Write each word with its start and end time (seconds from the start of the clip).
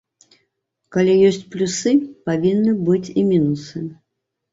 Калі 0.95 1.11
ёсць 1.27 1.43
плюсы, 1.55 1.93
павінны 2.29 2.73
быць 2.87 3.13
і 3.19 3.27
мінусы. 3.29 3.83